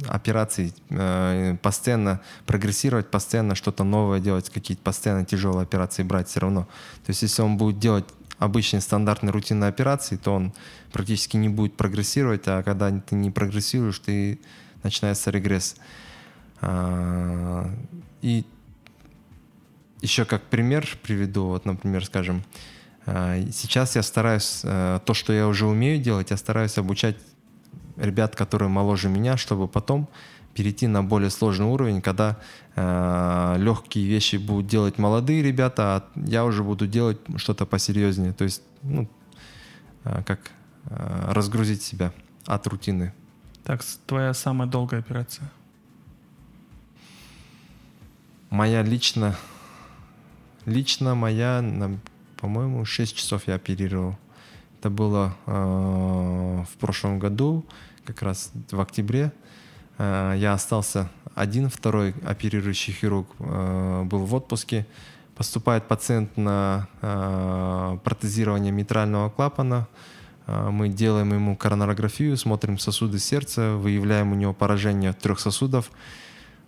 [0.09, 6.63] операции, э, постоянно прогрессировать, постоянно что-то новое делать, какие-то постоянно тяжелые операции брать все равно.
[7.05, 8.07] То есть если он будет делать
[8.39, 10.53] обычные стандартные рутинные операции, то он
[10.93, 14.41] практически не будет прогрессировать, а когда ты не прогрессируешь, ты
[14.83, 15.77] начинается регресс.
[16.61, 17.71] А,
[18.23, 18.45] и
[20.01, 22.43] еще как пример приведу, вот, например, скажем,
[23.07, 27.17] а, сейчас я стараюсь, э, то, что я уже умею делать, я стараюсь обучать
[27.97, 30.09] ребят, которые моложе меня, чтобы потом
[30.55, 32.39] перейти на более сложный уровень, когда
[32.77, 38.33] э, легкие вещи будут делать молодые ребята, а я уже буду делать что-то посерьезнее.
[38.33, 39.09] То есть, ну,
[40.05, 40.41] э, как
[40.85, 42.13] э, разгрузить себя
[42.47, 43.13] от рутины.
[43.65, 45.51] Так, твоя самая долгая операция?
[48.49, 49.37] Моя лично,
[50.65, 51.61] лично моя
[52.37, 54.17] по-моему, 6 часов я оперировал.
[54.87, 57.65] Это было э, в прошлом году,
[58.05, 59.33] как раз в октябре.
[59.99, 64.87] Э, я остался один, второй оперирующий хирург э, был в отпуске.
[65.35, 66.87] Поступает пациент на
[68.05, 69.89] протезирование митрального клапана.
[70.47, 75.91] Мы делаем ему коронарографию, смотрим сосуды сердца, выявляем у него поражение трех сосудов.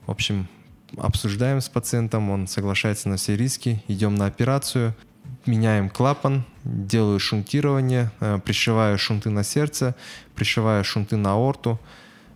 [0.06, 0.48] В общем,
[0.96, 4.96] обсуждаем с пациентом, он соглашается на все риски, идем на операцию
[5.46, 9.94] меняем клапан, делаю шунтирование, э, пришиваю шунты на сердце,
[10.34, 11.78] пришиваю шунты на аорту,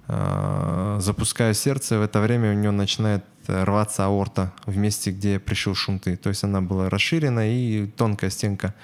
[0.08, 5.74] э, запускаю сердце, в это время у него начинает рваться аорта в месте, где пришил
[5.74, 6.16] шунты.
[6.16, 8.74] То есть она была расширена и тонкая стенка.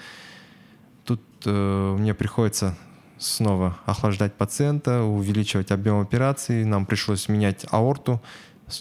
[1.05, 2.77] Тут э, мне приходится
[3.17, 6.63] снова охлаждать пациента, увеличивать объем операции.
[6.63, 8.21] Нам пришлось менять аорту,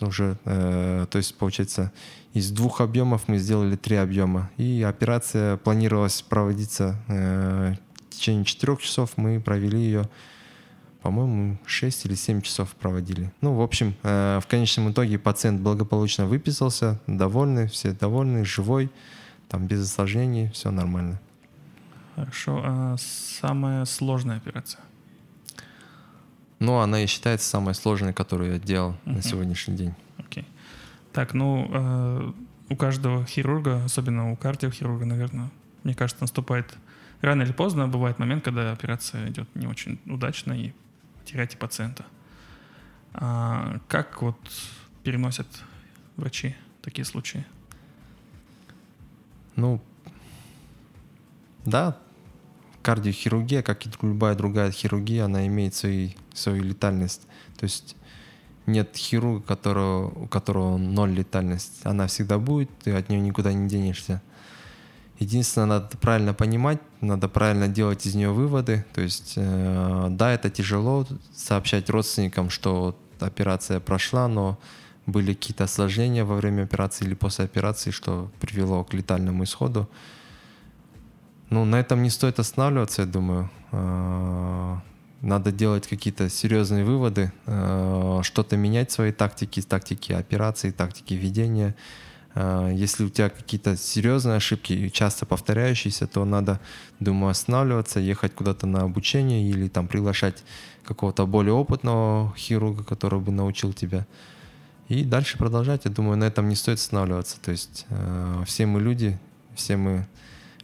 [0.06, 1.92] уже, э, то есть получается
[2.34, 4.50] из двух объемов мы сделали три объема.
[4.56, 7.74] И операция планировалась проводиться э,
[8.10, 9.16] в течение четырех часов.
[9.16, 10.08] Мы провели ее,
[11.02, 13.32] по-моему, 6 или 7 часов проводили.
[13.40, 18.90] Ну, в общем, э, в конечном итоге пациент благополучно выписался, довольный, все довольны, живой,
[19.48, 21.20] там без осложнений, все нормально.
[22.14, 22.60] Хорошо.
[22.64, 24.80] А самая сложная операция?
[26.58, 29.14] Ну, она и считается самой сложной, которую я делал uh-huh.
[29.14, 29.94] на сегодняшний день.
[30.18, 30.42] Окей.
[30.42, 30.46] Okay.
[31.12, 32.32] Так, ну, э,
[32.68, 35.50] у каждого хирурга, особенно у кардиохирурга, наверное,
[35.84, 36.76] мне кажется, наступает
[37.20, 40.72] рано или поздно, бывает момент, когда операция идет не очень удачно и
[41.24, 42.04] теряете пациента.
[43.14, 44.36] А как вот
[45.02, 45.46] переносят
[46.16, 47.44] врачи такие случаи?
[49.56, 49.80] Ну,
[51.64, 51.98] да,
[52.88, 57.20] кардиохирургия, как и любая другая хирургия, она имеет свои, свою летальность.
[57.58, 57.96] То есть
[58.64, 61.80] нет хирурга, которого, у которого ноль летальность.
[61.84, 64.22] Она всегда будет, ты от нее никуда не денешься.
[65.18, 68.86] Единственное, надо правильно понимать, надо правильно делать из нее выводы.
[68.94, 74.58] То есть, э, да, это тяжело сообщать родственникам, что операция прошла, но
[75.04, 79.90] были какие-то осложнения во время операции или после операции, что привело к летальному исходу.
[81.50, 83.50] Ну, на этом не стоит останавливаться, я думаю.
[83.72, 84.76] Э,
[85.22, 91.74] надо делать какие-то серьезные выводы, э, что-то менять в своей тактике, тактики операций, тактики ведения,
[92.38, 96.60] Э, если у тебя какие-то серьезные ошибки, часто повторяющиеся, то надо,
[97.00, 100.44] думаю, останавливаться, ехать куда-то на обучение или там приглашать
[100.84, 104.06] какого-то более опытного хирурга, который бы научил тебя.
[104.88, 105.84] И дальше продолжать.
[105.84, 107.38] Я думаю, на этом не стоит останавливаться.
[107.40, 107.86] То есть
[108.46, 109.18] все мы люди,
[109.54, 110.06] все мы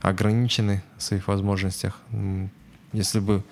[0.04, 2.00] ограничены в своих возможностях.
[2.92, 3.42] Если бы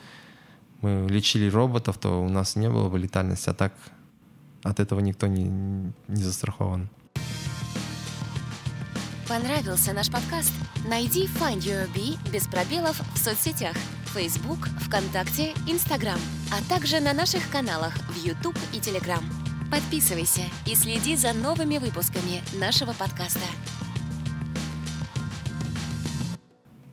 [0.82, 3.72] мы лечили роботов, то у нас не было бы летальности, а так
[4.62, 5.44] от этого никто не,
[6.08, 6.88] не застрахован.
[9.28, 10.52] Понравился наш подкаст?
[10.86, 13.74] Найди Find Your Bee без пробелов в соцсетях
[14.14, 16.18] Facebook, ВКонтакте, Instagram,
[16.52, 19.24] а также на наших каналах в YouTube и Telegram.
[19.70, 23.46] Подписывайся и следи за новыми выпусками нашего подкаста.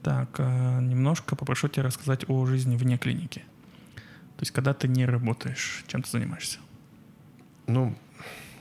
[0.09, 3.43] Так, э, немножко попрошу тебя рассказать о жизни вне клиники.
[4.37, 6.57] То есть, когда ты не работаешь, чем ты занимаешься?
[7.67, 7.95] Ну,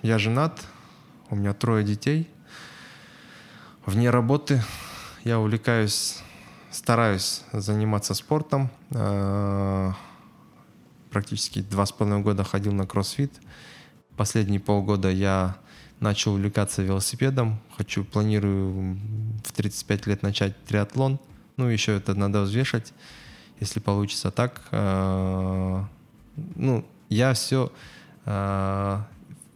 [0.03, 0.67] я женат,
[1.31, 2.29] у меня трое детей.
[3.87, 4.63] Вне работы
[5.25, 6.19] я увлекаюсь,
[6.71, 8.69] стараюсь заниматься спортом.
[8.91, 9.93] Э,
[11.09, 13.33] практически два с половиной года ходил на кроссфит.
[14.19, 15.57] Последние полгода я
[15.99, 17.59] начал увлекаться велосипедом.
[17.79, 18.99] Хочу, планирую
[19.47, 21.19] в 35 лет начать триатлон.
[21.59, 22.93] Ну, еще это надо взвешать,
[23.59, 24.63] если получится так.
[24.71, 25.83] Э,
[26.55, 27.73] ну, я все,
[28.27, 28.99] э,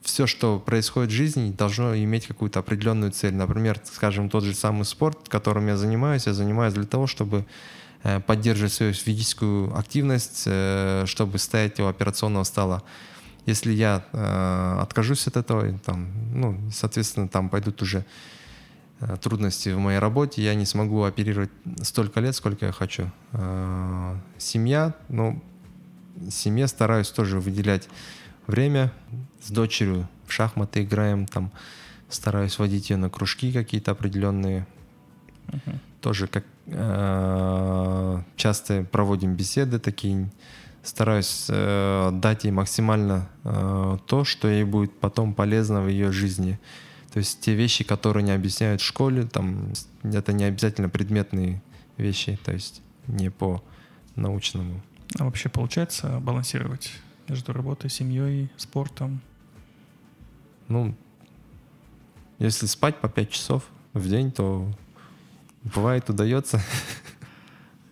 [0.03, 3.35] все, что происходит в жизни, должно иметь какую-то определенную цель.
[3.35, 7.47] Например, скажем, тот же самый спорт, которым я занимаюсь, я занимаюсь для того, чтобы
[8.03, 10.49] э, поддерживать свою физическую активность,
[11.05, 12.83] чтобы стоять у операционного стола.
[13.47, 18.05] Если я э, откажусь от этого, там, ну, соответственно, там пойдут уже
[19.21, 21.51] трудности в моей работе, я не смогу оперировать
[21.83, 23.11] столько лет, сколько я хочу.
[23.33, 25.43] Э, семья, ну,
[26.31, 27.89] семье стараюсь тоже выделять
[28.47, 28.93] время.
[29.43, 31.51] С дочерью в шахматы играем, там
[32.09, 34.67] стараюсь водить ее на кружки какие-то определенные.
[35.49, 35.79] Uh-huh.
[36.01, 40.31] Тоже как э, часто проводим беседы такие
[40.83, 46.59] стараюсь э, дать ей максимально э, то, что ей будет потом полезно в ее жизни.
[47.13, 49.73] То есть те вещи, которые не объясняют в школе, там
[50.03, 51.63] это не обязательно предметные
[51.99, 53.63] вещи, то есть не по
[54.17, 54.81] научному.
[55.19, 56.93] А вообще получается балансировать
[57.29, 59.21] между работой, семьей, спортом?
[60.69, 60.95] Ну,
[62.39, 64.73] если спать по 5 часов в день, то
[65.63, 66.63] бывает удается.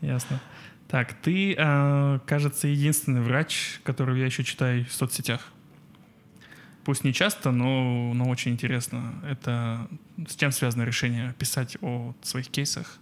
[0.01, 0.41] Ясно.
[0.89, 5.53] Так, ты, э, кажется, единственный врач, которого я еще читаю в соцсетях.
[6.85, 9.15] Пусть не часто, но, но очень интересно.
[9.29, 9.87] Это
[10.29, 12.99] с чем связано решение писать о своих кейсах?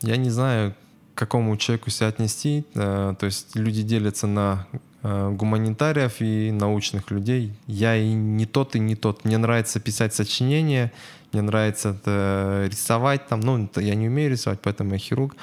[0.00, 0.74] Я не знаю,
[1.14, 2.64] к какому человеку себя отнести.
[2.74, 4.66] Э, то есть люди делятся на
[5.02, 7.52] э, гуманитариев и научных людей.
[7.66, 9.24] Я и не тот, и не тот.
[9.26, 10.92] Мне нравится писать сочинения,
[11.32, 13.28] мне нравится это рисовать.
[13.28, 15.36] Там, ну, я не умею рисовать, поэтому я хирург.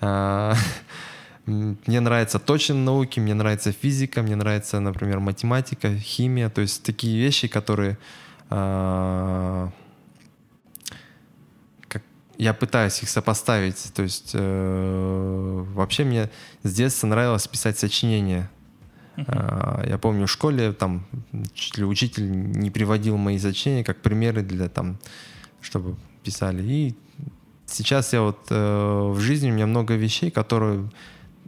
[1.46, 7.18] Мне нравятся точные науки, мне нравится физика, мне нравится, например, математика, химия, то есть такие
[7.18, 7.98] вещи, которые
[8.48, 9.70] а,
[11.88, 12.02] как,
[12.38, 13.92] я пытаюсь их сопоставить.
[13.94, 16.30] То есть э, вообще мне
[16.62, 18.50] с детства нравилось писать сочинения.
[19.16, 19.88] Uh-huh.
[19.88, 21.06] Я помню в школе там
[21.54, 24.98] чуть ли учитель не приводил мои сочинения как примеры для там,
[25.60, 26.62] чтобы писали.
[26.62, 26.96] И
[27.66, 30.90] сейчас я вот э, в жизни у меня много вещей, которые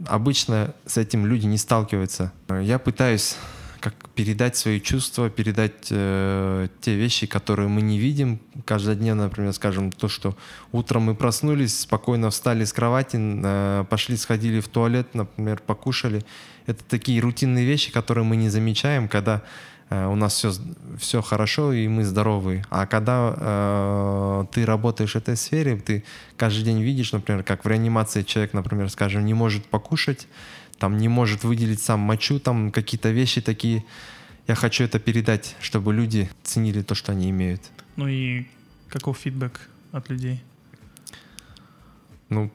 [0.06, 2.32] обычно с этим люди не сталкиваются.
[2.48, 3.36] Я пытаюсь
[3.80, 9.92] как передать свои чувства, передать э, те вещи, которые мы не видим каждодневно, например, скажем,
[9.92, 10.36] то, что
[10.72, 16.24] утром мы проснулись, спокойно встали с кровати, э, пошли, сходили в туалет, например, покушали.
[16.66, 19.42] Это такие рутинные вещи, которые мы не замечаем, когда
[19.90, 20.52] у нас все,
[20.98, 22.64] все хорошо, и мы здоровы.
[22.70, 26.02] А когда э, ты работаешь в этой сфере, ты
[26.36, 30.26] каждый день видишь, например, как в реанимации человек, например, скажем, не может покушать,
[30.78, 33.84] там не может выделить сам мочу, там какие-то вещи такие.
[34.48, 37.62] Я хочу это передать, чтобы люди ценили то, что они имеют.
[37.96, 38.46] Ну и
[38.88, 40.42] каков фидбэк от людей?
[42.28, 42.50] Ну,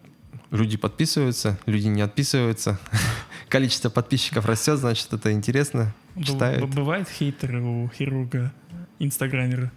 [0.52, 2.78] люди подписываются, люди не отписываются.
[3.52, 6.74] Количество подписчиков растет, значит, это интересно читают.
[6.74, 8.54] Бывает хейтеры у хирурга,
[8.98, 9.74] инстаграмера?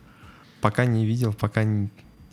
[0.60, 1.90] Пока не видел, пока не,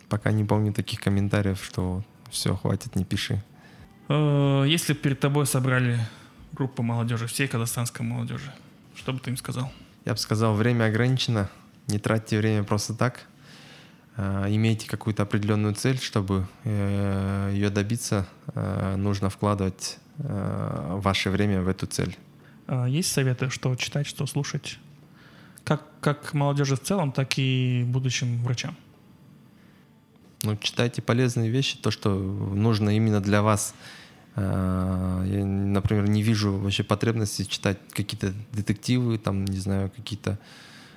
[0.08, 3.42] пока не помню таких комментариев, что все, хватит, не пиши.
[4.08, 5.98] Э, если перед тобой собрали
[6.52, 8.54] группу молодежи, всей казахстанской молодежи,
[8.94, 9.72] что бы ты им сказал?
[10.04, 11.50] Я бы сказал, время ограничено,
[11.88, 13.26] не тратьте время просто так.
[14.16, 18.28] Э, имейте какую-то определенную цель, чтобы э, ее добиться,
[18.96, 22.16] нужно вкладывать ваше время в эту цель.
[22.66, 24.78] А, есть советы, что читать, что слушать?
[25.64, 28.76] Как, как молодежи в целом, так и будущим врачам.
[30.42, 33.74] Ну, читайте полезные вещи, то, что нужно именно для вас.
[34.34, 40.38] А, я, например, не вижу вообще потребности читать какие-то детективы, там, не знаю, какие-то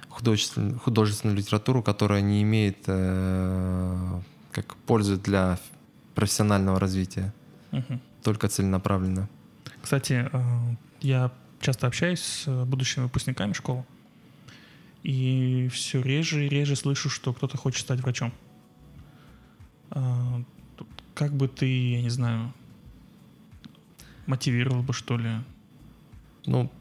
[0.09, 4.21] художественную, художественную литературу, которая не имеет э,
[4.53, 5.59] как пользы для
[6.15, 7.33] профессионального развития,
[7.73, 7.99] угу.
[8.25, 9.29] Только целенаправленно.
[9.83, 13.85] Кстати, э, я часто общаюсь с будущими выпускниками школы,
[15.03, 18.33] и все реже и реже слышу, что кто-то хочет стать врачом.
[19.91, 20.43] Э,
[21.13, 22.51] как бы ты, я не знаю,
[24.25, 25.29] мотивировал бы, что ли?
[26.47, 26.71] Ну,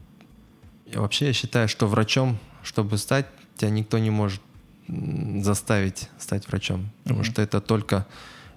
[0.95, 4.41] вообще я считаю, что врачом, чтобы стать, тебя никто не может
[4.87, 7.31] заставить стать врачом, потому mm-hmm.
[7.31, 8.07] что это только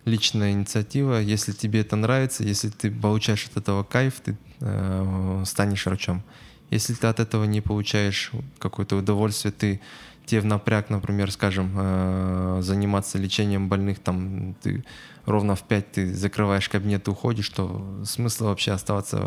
[0.09, 1.21] личная инициатива.
[1.21, 6.23] Если тебе это нравится, если ты получаешь от этого кайф, ты э, станешь врачом.
[6.71, 9.81] Если ты от этого не получаешь какое-то удовольствие, ты
[10.27, 14.85] тебе в напряг, например, скажем, э, заниматься лечением больных, там ты
[15.25, 19.19] ровно в 5 ты закрываешь кабинет и уходишь, то смысла вообще оставаться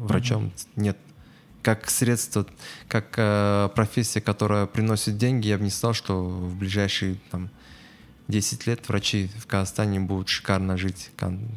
[0.00, 0.68] врачом mm-hmm.
[0.76, 0.98] нет
[1.64, 2.46] как средство,
[2.88, 7.48] как э, профессия, которая приносит деньги, я бы не сказал, что в ближайшие там,
[8.28, 11.10] 10 лет врачи в Казахстане будут шикарно жить,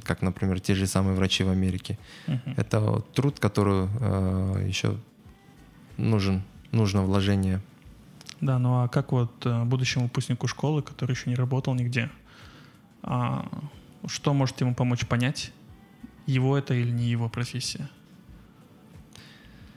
[0.03, 1.97] как, например, те же самые врачи в Америке.
[2.27, 2.53] Uh-huh.
[2.57, 4.97] Это труд, который э, еще
[5.97, 7.61] нужен, нужно вложение.
[8.41, 12.09] Да, ну а как вот э, будущему выпускнику школы, который еще не работал нигде,
[13.01, 13.47] а,
[14.05, 15.53] что может ему помочь понять,
[16.25, 17.89] его это или не его профессия?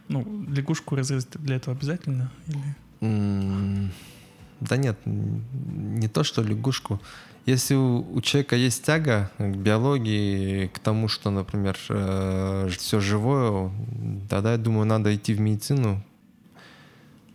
[0.08, 2.32] Ну, лягушку разрезать для этого обязательно?
[2.48, 2.74] Или?
[4.60, 7.00] Да нет, не то, что лягушку.
[7.46, 13.70] Если у, у человека есть тяга к биологии, к тому, что, например, э, все живое,
[14.28, 16.02] тогда, я думаю, надо идти в медицину,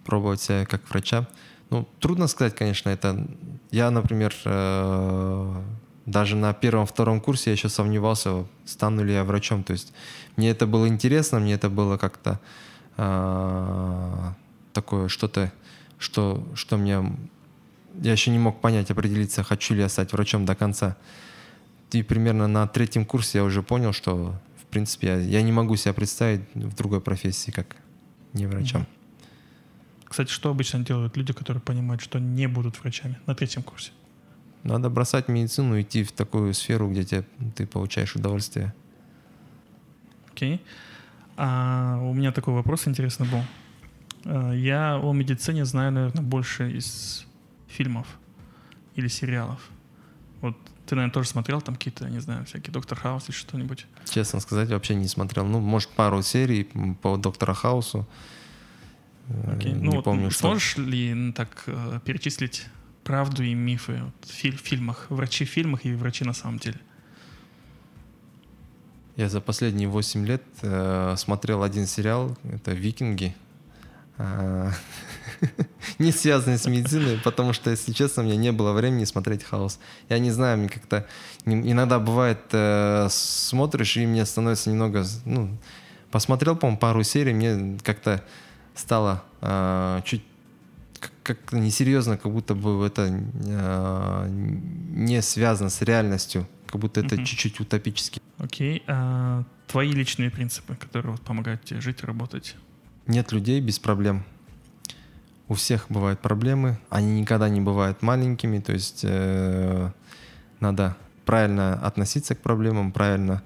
[0.06, 1.28] пробовать себя как врача.
[1.70, 3.28] Ну, трудно сказать, конечно, это...
[3.72, 5.62] Я, например, э,
[6.06, 9.64] даже на первом-втором курсе я еще сомневался, стану ли я врачом.
[9.64, 9.92] То есть
[10.38, 12.40] мне это было интересно, мне это было как-то
[12.98, 14.32] э,
[14.72, 15.52] такое что-то,
[16.00, 17.04] что, что мне...
[18.02, 20.98] Я еще не мог понять, определиться, хочу ли я стать врачом до конца.
[21.92, 25.76] И примерно на третьем курсе я уже понял, что, в принципе, я, я не могу
[25.78, 27.78] себя представить в другой профессии, как
[28.34, 28.86] не врачом.
[30.04, 33.92] Кстати, что обычно делают люди, которые понимают, что не будут врачами на третьем курсе?
[34.64, 37.26] Надо бросать медицину, идти в такую сферу, где тебе,
[37.56, 38.74] ты получаешь удовольствие.
[40.32, 40.56] Окей.
[40.56, 40.60] Okay.
[41.38, 43.42] А у меня такой вопрос интересный был.
[44.26, 47.26] А, я о медицине знаю, наверное, больше из
[47.68, 48.08] фильмов
[48.96, 49.60] или сериалов.
[50.42, 53.86] Вот ты, наверное, тоже смотрел там какие-то, не знаю, всякие Доктор Хаус или что-нибудь?
[54.10, 55.46] Честно сказать, вообще не смотрел.
[55.46, 56.70] Ну, может, пару серий
[57.02, 58.08] по Доктора Хаусу.
[59.28, 59.72] Okay.
[59.72, 60.42] Не ну, помню, вот, что.
[60.42, 62.68] Сможешь ли так э, перечислить
[63.04, 66.80] правду и мифы в фильмах, врачи в фильмах и врачи на самом деле?
[69.16, 73.45] Я за последние 8 лет э, смотрел один сериал, это «Викинги», э,
[76.00, 79.80] не связанный с медициной, потому что, если честно, у меня не было времени смотреть «Хаос».
[80.10, 81.06] Я не знаю, мне как-то...
[81.46, 85.06] Иногда бывает, э, смотришь, и мне становится немного...
[85.26, 85.58] Ну,
[86.12, 88.24] посмотрел, по-моему, пару серий, мне как-то
[88.74, 90.24] стало э, чуть
[91.24, 97.26] как несерьезно, как будто бы это э, не связано с реальностью, как будто это uh-huh.
[97.26, 98.22] чуть-чуть утопически.
[98.38, 98.78] Окей.
[98.78, 98.84] Okay.
[98.88, 102.56] А твои личные принципы, которые вот помогают тебе жить и работать?
[103.08, 104.24] Нет людей без проблем.
[105.48, 109.92] У всех бывают проблемы, они никогда не бывают маленькими, то есть э,
[110.60, 113.44] надо правильно относиться к проблемам, правильно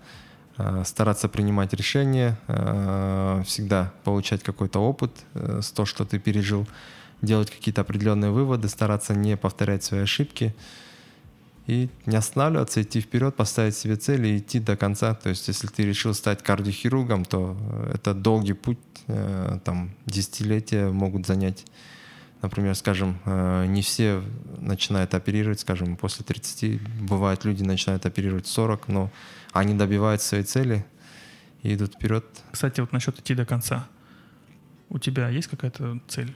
[0.57, 6.65] э, стараться принимать решения, э, всегда получать какой-то опыт э, с то, что ты пережил
[7.21, 10.55] делать какие-то определенные выводы, стараться не повторять свои ошибки
[11.69, 15.13] и не останавливаться, идти вперед, поставить себе цели и идти до конца.
[15.13, 17.55] То есть, если ты решил стать кардиохирургом, то
[17.93, 21.65] это долгий путь, э, там, десятилетия могут занять.
[22.41, 24.23] Например, скажем, э, не все
[24.57, 26.81] начинают оперировать, скажем, после 30.
[27.01, 29.11] Бывают люди начинают оперировать 40, но
[29.51, 30.83] они добивают своей цели
[31.61, 32.25] и идут вперед.
[32.51, 33.87] Кстати, вот насчет идти до конца.
[34.89, 36.33] У тебя есть какая-то цель?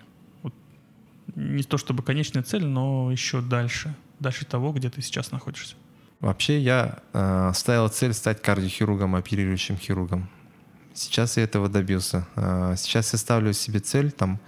[1.35, 5.75] не то чтобы конечная цель, но еще дальше, дальше того, где ты сейчас находишься?
[6.19, 10.29] Вообще я э, ставил цель стать кардиохирургом, оперирующим хирургом.
[10.93, 12.25] Сейчас я этого добился.
[12.35, 14.39] Э, сейчас я ставлю себе цель там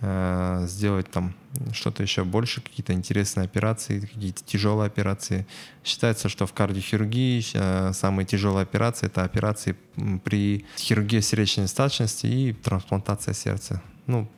[0.00, 1.34] э, сделать там
[1.72, 5.46] что-то еще больше, какие-то интересные операции, какие-то тяжелые операции.
[5.84, 9.76] Считается, что в кардиохирургии э, самые тяжелые операции это операции
[10.24, 13.82] при хирургии сердечной недостаточности и трансплантация сердца.
[14.06, 14.30] Ну,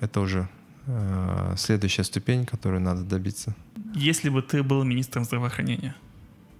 [0.00, 0.48] это уже
[0.86, 3.54] э, следующая ступень, которую надо добиться.
[3.94, 5.94] Если бы ты был министром здравоохранения,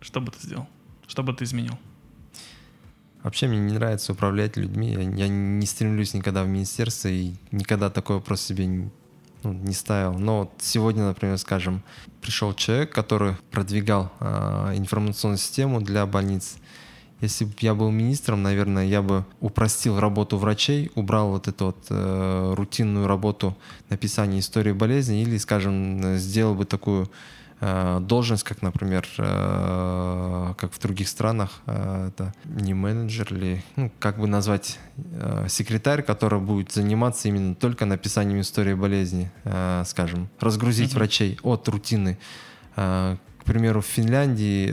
[0.01, 0.67] что бы ты сделал?
[1.07, 1.79] Что бы ты изменил?
[3.23, 4.93] Вообще мне не нравится управлять людьми.
[4.93, 8.91] Я, я не стремлюсь никогда в министерство и никогда такой вопрос себе не,
[9.43, 10.15] ну, не ставил.
[10.15, 11.83] Но вот сегодня, например, скажем,
[12.23, 16.57] пришел человек, который продвигал э, информационную систему для больниц.
[17.21, 21.87] Если бы я был министром, наверное, я бы упростил работу врачей, убрал вот эту вот
[21.91, 23.57] э, рутинную работу
[23.91, 27.11] написания истории болезни или, скажем, сделал бы такую
[27.61, 33.91] Э, должность, как, например, э, как в других странах, э, это не менеджер или, ну,
[33.99, 34.79] как бы назвать,
[35.49, 39.31] секретарь, который будет заниматься именно только написанием истории болезни,
[39.85, 40.97] скажем, разгрузить mm-hmm.
[40.97, 42.19] врачей от рутины.
[43.49, 44.69] Примеру, в Финляндии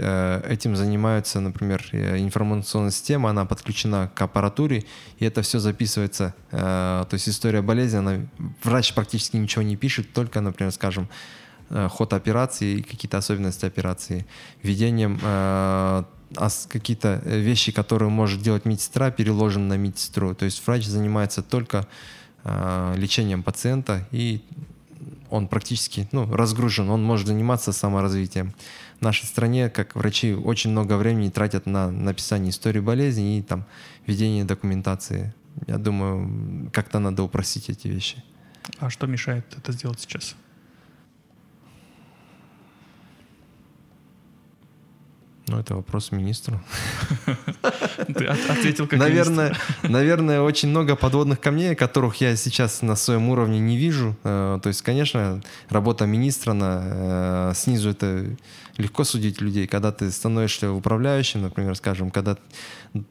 [0.48, 4.84] этим занимаются, например, информационная система, она подключена к аппаратуре,
[5.18, 6.36] и это все записывается.
[6.52, 8.18] То есть история болезни, она,
[8.64, 11.08] врач практически ничего не пишет, только, например, скажем,
[11.70, 14.28] Э, ход операции и какие-то особенности операции,
[14.62, 16.04] введением э,
[16.70, 20.36] какие-то вещи, которые может делать медсестра, переложены на медсестру.
[20.36, 21.88] То есть врач занимается только
[22.44, 24.44] э, лечением пациента, и
[25.30, 28.54] он практически ну, разгружен, он может заниматься саморазвитием.
[29.00, 33.66] В нашей стране, как врачи, очень много времени тратят на написание истории болезни и там,
[34.08, 35.34] ведение документации.
[35.68, 38.24] Я думаю, как-то надо упростить эти вещи.
[38.80, 40.36] А что мешает это сделать сейчас?
[45.48, 46.60] Ну, это вопрос министру.
[48.06, 53.60] Ты ответил как наверное, наверное, очень много подводных камней, которых я сейчас на своем уровне
[53.60, 54.16] не вижу.
[54.24, 58.26] Э, то есть, конечно, работа министра на, э, снизу это
[58.78, 59.68] легко судить людей.
[59.68, 62.38] Когда ты становишься управляющим, например, скажем, когда,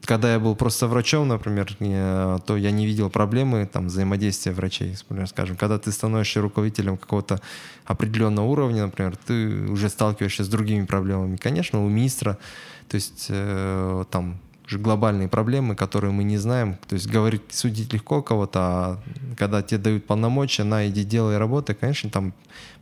[0.03, 4.95] когда я был просто врачом, например, то я не видел проблемы там, взаимодействия врачей.
[5.09, 7.41] Например, скажем, когда ты становишься руководителем какого-то
[7.85, 11.37] определенного уровня, например, ты уже сталкиваешься с другими проблемами.
[11.37, 12.37] Конечно, у министра,
[12.87, 16.77] то есть э, там уже глобальные проблемы, которые мы не знаем.
[16.87, 18.99] То есть говорить, судить легко кого-то, а
[19.37, 22.33] когда тебе дают полномочия, на иди делай работы, конечно, там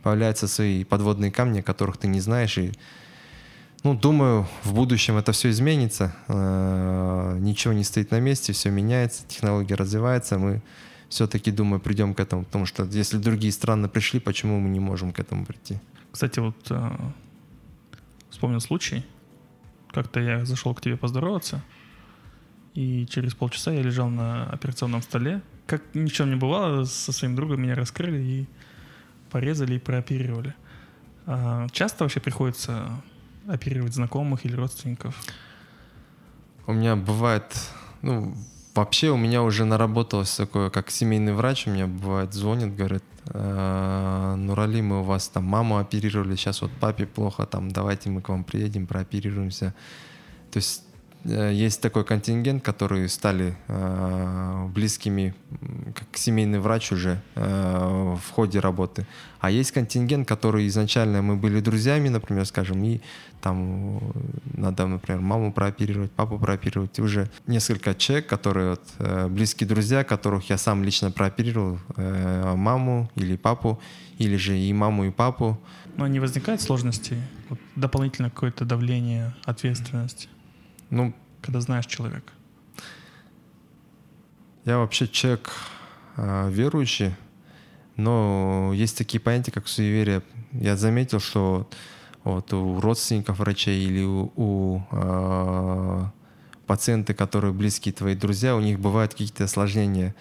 [0.02, 2.56] появляются свои подводные камни, которых ты не знаешь.
[2.58, 2.72] И,
[3.82, 6.14] ну, думаю, в будущем это все изменится.
[6.28, 10.38] Э, ничего не стоит на месте, все меняется, технология развивается.
[10.38, 10.62] Мы
[11.08, 15.12] все-таки, думаю, придем к этому, потому что если другие страны пришли, почему мы не можем
[15.12, 15.78] к этому прийти?
[16.10, 16.90] Кстати, вот э,
[18.30, 19.04] вспомнил случай.
[19.94, 21.62] Как-то я зашел к тебе поздороваться,
[22.74, 25.40] и через полчаса я лежал на операционном столе.
[25.66, 28.46] Как ничего не бывало, со своим другом меня раскрыли и
[29.30, 30.54] порезали и прооперировали.
[31.26, 33.00] А часто вообще приходится
[33.46, 35.14] оперировать знакомых или родственников?
[36.66, 37.56] У меня бывает,
[38.02, 38.34] ну,
[38.74, 44.34] вообще у меня уже наработалось такое, как семейный врач, у меня бывает звонит, говорит, «Э,
[44.36, 48.28] Нурали, мы у вас там маму оперировали, сейчас вот папе плохо, там давайте мы к
[48.28, 49.74] вам приедем, прооперируемся.
[50.50, 50.82] То есть
[51.24, 55.34] есть такой контингент, которые стали э, близкими,
[55.94, 59.06] как семейный врач уже э, в ходе работы.
[59.40, 63.00] А есть контингент, который изначально мы были друзьями, например, скажем, и
[63.40, 64.00] там
[64.54, 66.98] надо, например, маму прооперировать, папу прооперировать.
[66.98, 72.54] И уже несколько человек, которые вот, э, близкие друзья, которых я сам лично прооперировал, э,
[72.54, 73.80] маму или папу,
[74.18, 75.58] или же и маму, и папу.
[75.96, 77.18] Но не возникает сложностей?
[77.48, 80.28] Вот дополнительно какое-то давление, ответственность?
[80.90, 82.32] Ну, когда знаешь человека?
[84.64, 85.50] Я вообще человек
[86.16, 87.14] э, верующий,
[87.96, 90.22] но есть такие понятия, как суеверие.
[90.52, 91.68] Я заметил, что
[92.24, 96.04] вот у родственников врачей или у, у э,
[96.66, 100.14] пациенты, которые близкие твои друзья, у них бывают какие-то осложнения.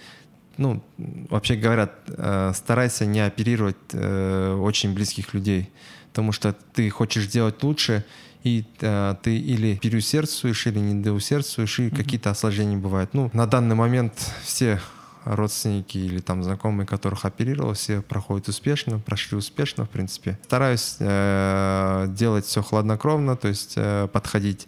[0.57, 5.72] Ну, вообще говорят, э, старайся не оперировать э, очень близких людей,
[6.09, 8.05] потому что ты хочешь делать лучше,
[8.44, 11.96] и э, ты или переусердствуешь, или недоусердствуешь, и mm-hmm.
[11.96, 13.14] какие-то осложнения бывают.
[13.14, 14.14] Ну, на данный момент
[14.44, 14.80] все
[15.26, 20.38] родственники или там знакомые, которых оперировал, все проходят успешно, прошли успешно, в принципе.
[20.44, 24.68] Стараюсь э, делать все хладнокровно, то есть э, подходить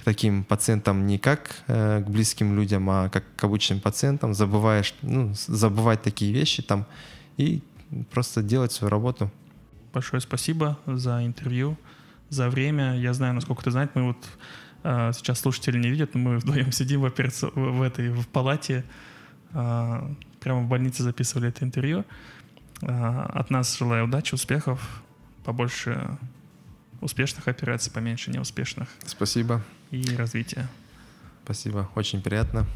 [0.00, 4.94] к таким пациентам не как э, к близким людям, а как к обычным пациентам, забываешь,
[5.00, 6.86] ну, забывать такие вещи там
[7.38, 7.62] и
[8.10, 9.30] просто делать свою работу.
[9.94, 11.78] Большое спасибо за интервью
[12.28, 12.96] за время.
[12.98, 14.28] Я знаю, насколько ты знаешь, мы вот
[14.82, 17.46] э, сейчас слушатели не видят, но мы вдвоем сидим в, операци...
[17.54, 18.84] в этой в палате,
[19.52, 20.00] э,
[20.40, 22.04] прямо в больнице записывали это интервью.
[22.82, 25.02] Э, от нас желаю удачи, успехов,
[25.44, 26.18] побольше
[27.00, 28.88] успешных операций, поменьше неуспешных.
[29.04, 29.62] Спасибо.
[29.90, 30.68] И развития.
[31.44, 32.66] Спасибо, очень приятно.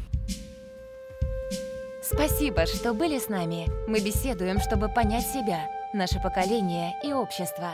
[2.03, 3.67] Спасибо, что были с нами.
[3.89, 7.73] Мы беседуем, чтобы понять себя, наше поколение и общество.